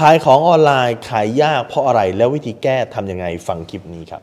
[0.00, 4.20] ขายของออนไลน์ขายยากเพราะอะไรแล้ววิธีแก้ทำยังไงฟังคลิปนี้ครับ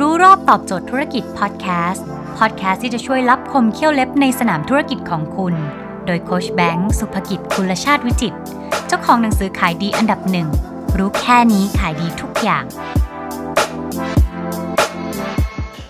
[0.00, 2.06] รู้รอบตอบโจทย์ธุรกิจพอดแคสต์
[2.38, 5.54] พอดแคสต์ที่จะช่วยรับคมเขี้ยวเล็บในสนามธุรกิจของคุณ
[6.06, 8.34] โดยโคชแบงค์สุภกิจคุลชาติวิจิต
[8.86, 10.48] เจ้าของหนังสือขายดีอันดับหนึ่ง
[10.98, 12.64] รู้แค่นี้ขายดีทุกอย่าง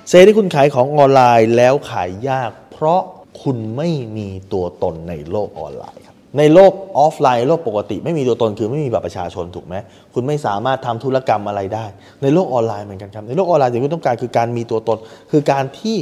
[0.08, 3.02] เซที่คุณขายของออนไลน์แล้วขายยาก เพราะ
[3.42, 9.74] คุณไม่มีตัวตนในโลกออนไลน์ครับ ในโลกออฟไลน์โลกปกติ ไม่มีตัวตนคือไม่มีบัตรประชาชนถูกไหม
[10.14, 11.84] คุณไม่สามารถทำธุรกรรมอะไรได้
[12.22, 14.98] ในโลกออนไลน์เหมือนกันครับในโลกออนไลน์สิ่งที่คุณต้องการคือการมีตัวตน
[15.30, 15.96] คือการที่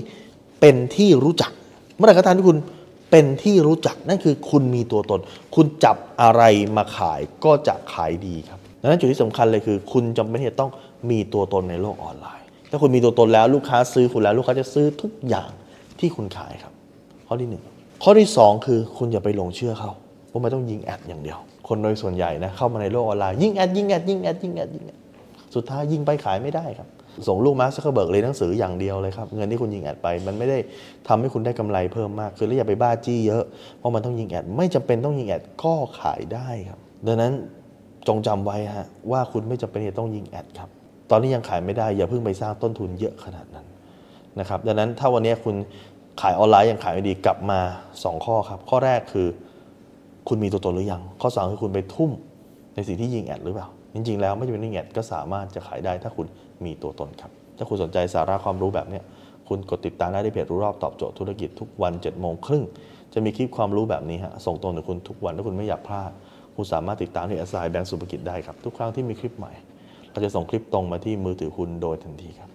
[0.61, 1.51] เป็นที่รู้จัก
[1.97, 2.59] เมื่อไหร่ก็ตามที่คุณ
[3.11, 5.21] เป็นที่รู้จักนั่นคือคุณมีตัวตน
[5.55, 6.43] คุณจับอะไร
[6.77, 10.71] มาขายก็จะขายดีครับดังนั้นจุดที่สำคัญเลยคือ คุณจำเป็นที่จะต้อง
[11.11, 15.51] มีตัวตนในโลกออนไลน์ ถ้าคุณมีตัวตนแล้วลูกค้าซื้อคุณแล้วลูกค้าจะซื้อทุกอย่าง
[15.99, 16.73] ที่คุณขายครับ
[17.27, 17.63] ข้อที่หนึ่ง
[18.03, 19.93] ข้อที่สองคือคุณอย่าไปหลงเชื่อเขา
[20.31, 24.99] เพราะมันต้องยิง ad อย่างเดียว คนโดยส่วนใหญ่นะเข้ามาในโลกออนไลน์ยิง ad ยิง ad ยิง ad ยิง ad ยิง ad
[25.55, 26.89] สุดท้ายยิงไปขายไม่ได้ครับ
[27.29, 30.59] ส่งลูกมาร์คซักเคอร์เบิร์กเรียนหนังสืออย่างเดียวเลยครับ เงินที่คุณยิง ad ไป มันไม่ได้
[31.09, 33.45] ทำให้คุณได้กำไรเพิ่มมากคือแล้วอย่าไปบ้าจี้เยอะ
[33.79, 37.33] เพราะมันต้องยิง ad ไม่จำเป็นต้องยิง ad ก็ขายได้ครับ ดังนั้น
[38.09, 40.69] จงจำไว้ฮะว่าคุณไม่จำเป็นจะต้องยิง ad ครับ
[41.11, 43.67] ตอนนี้ยังขายไม่ได้อย่าเพิ่งไปสร้างต้นทุนเยอะขนาดนั้น
[44.41, 45.55] นะครับดังนั้นถ้าวันนี้คุณ
[46.21, 47.61] ขายออนไลน์ยังขายไม่ดีกลับมา
[47.93, 49.29] 2 ข้อครับ ข้อแรกคือ
[50.29, 52.11] คุณมีตัวตนหรือยัง ข้อ2คือคุณไปทุ่ม
[52.75, 56.27] ในสิ่งที่ยิงแอดหรือเปล่า จริง ๆ แล้วไม่จำเป็นยิงแอดก็สามารถจะขายได้ถ้าคุณ
[56.65, 59.01] มีตัวตนครับ ถ้าคุณสนใจสาระความรู้แบบนี้
[59.49, 62.65] คุณกดติดตามได้ที่เพจรู้รอบตอบโจทย์ธุรกิจทุกวัน7จ็ดโมงครึ่ง
[63.15, 66.11] จะมีคลิปความรู้แบบนี้ฮะส่งตรงถึงคุณทุกวันถ้าคุณไม่อยากพลาด
[66.57, 69.53] คุณสามารถติดตามที่แอสไซแบงก์สุภกิจได้ครับทุกครั้งที่มีคลิปใหม่
[70.11, 72.51] เราจะส่งคลิปตรงมาที่มือถือคุณโดยทันทีครับ